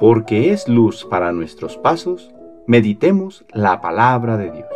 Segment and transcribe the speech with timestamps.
[0.00, 2.30] porque es luz para nuestros pasos,
[2.66, 4.66] meditemos la palabra de Dios.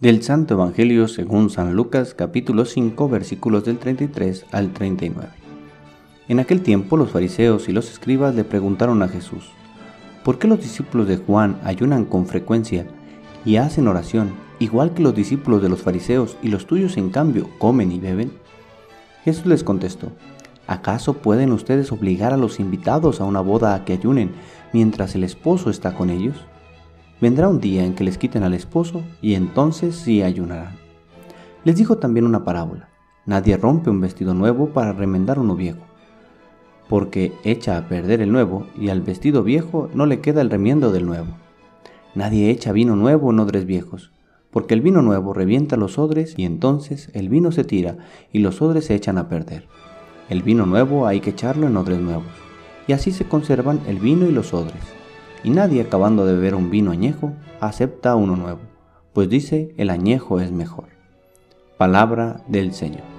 [0.00, 5.28] Del Santo Evangelio según San Lucas capítulo 5 versículos del 33 al 39.
[6.26, 9.52] En aquel tiempo los fariseos y los escribas le preguntaron a Jesús,
[10.24, 12.84] ¿por qué los discípulos de Juan ayunan con frecuencia
[13.44, 17.48] y hacen oración, igual que los discípulos de los fariseos y los tuyos en cambio
[17.60, 18.32] comen y beben?
[19.26, 20.12] Jesús les contestó,
[20.68, 24.30] ¿acaso pueden ustedes obligar a los invitados a una boda a que ayunen
[24.72, 26.36] mientras el esposo está con ellos?
[27.20, 30.76] Vendrá un día en que les quiten al esposo y entonces sí ayunarán.
[31.64, 32.88] Les dijo también una parábola.
[33.24, 35.82] Nadie rompe un vestido nuevo para remendar uno viejo,
[36.88, 40.92] porque echa a perder el nuevo y al vestido viejo no le queda el remiendo
[40.92, 41.36] del nuevo.
[42.14, 44.12] Nadie echa vino nuevo en odres viejos,
[44.50, 47.96] porque el vino nuevo revienta los odres y entonces el vino se tira
[48.32, 49.66] y los odres se echan a perder.
[50.28, 52.26] El vino nuevo hay que echarlo en odres nuevos,
[52.86, 54.82] y así se conservan el vino y los odres.
[55.44, 58.60] Y nadie acabando de beber un vino añejo acepta uno nuevo,
[59.12, 60.88] pues dice el añejo es mejor.
[61.78, 63.16] Palabra del Señor.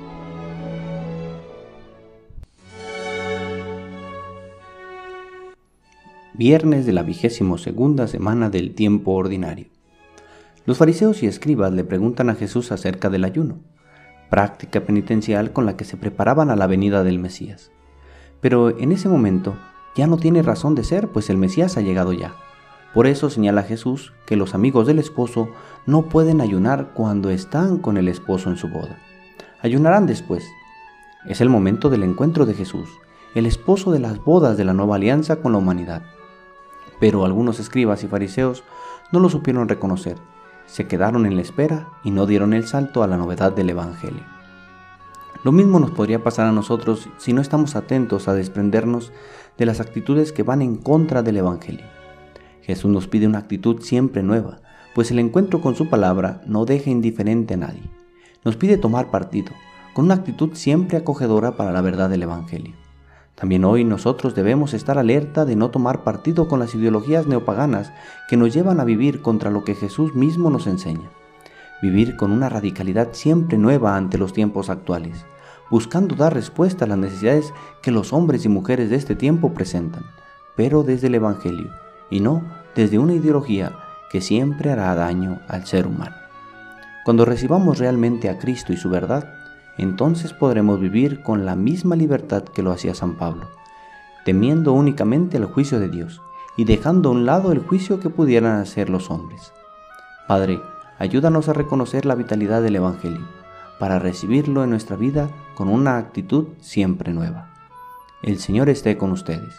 [6.37, 9.65] viernes de la vigésimo segunda semana del tiempo ordinario.
[10.67, 13.59] Los fariseos y escribas le preguntan a Jesús acerca del ayuno,
[14.29, 17.71] práctica penitencial con la que se preparaban a la venida del Mesías.
[18.41, 19.57] Pero en ese momento
[19.95, 22.35] ya no tiene razón de ser, pues el Mesías ha llegado ya.
[22.93, 25.47] Por eso señala Jesús que los amigos del esposo
[25.85, 28.97] no pueden ayunar cuando están con el esposo en su boda.
[29.61, 30.43] Ayunarán después.
[31.29, 32.89] Es el momento del encuentro de Jesús,
[33.35, 36.01] el esposo de las bodas de la nueva alianza con la humanidad.
[36.99, 38.65] Pero algunos escribas y fariseos
[39.13, 40.17] no lo supieron reconocer,
[40.67, 44.23] se quedaron en la espera y no dieron el salto a la novedad del Evangelio.
[45.43, 49.11] Lo mismo nos podría pasar a nosotros si no estamos atentos a desprendernos
[49.57, 51.85] de las actitudes que van en contra del Evangelio.
[52.61, 54.59] Jesús nos pide una actitud siempre nueva,
[54.93, 57.83] pues el encuentro con su palabra no deja indiferente a nadie.
[58.43, 59.53] Nos pide tomar partido,
[59.93, 62.86] con una actitud siempre acogedora para la verdad del Evangelio.
[63.37, 67.93] También hoy nosotros debemos estar alerta de no tomar partido con las ideologías neopaganas
[68.27, 71.11] que nos llevan a vivir contra lo que Jesús mismo nos enseña.
[71.79, 75.23] Vivir con una radicalidad siempre nueva ante los tiempos actuales,
[75.69, 77.53] buscando dar respuesta a las necesidades
[77.83, 80.03] que los hombres y mujeres de este tiempo presentan,
[80.55, 81.69] pero desde el Evangelio,
[82.09, 82.41] y no
[82.75, 83.77] desde una ideología
[84.09, 86.15] que siempre hará daño al ser humano.
[87.05, 89.36] Cuando recibamos realmente a Cristo y su verdad,
[89.83, 93.47] entonces podremos vivir con la misma libertad que lo hacía San Pablo,
[94.25, 96.21] temiendo únicamente el juicio de Dios
[96.55, 99.53] y dejando a un lado el juicio que pudieran hacer los hombres.
[100.27, 100.59] Padre,
[100.97, 103.25] ayúdanos a reconocer la vitalidad del Evangelio,
[103.79, 107.53] para recibirlo en nuestra vida con una actitud siempre nueva.
[108.23, 109.53] El Señor esté con ustedes.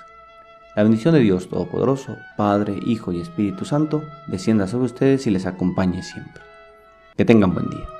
[0.74, 5.46] La bendición de Dios Todopoderoso, Padre, Hijo y Espíritu Santo, descienda sobre ustedes y les
[5.46, 6.42] acompañe siempre.
[7.16, 7.97] Que tengan buen día.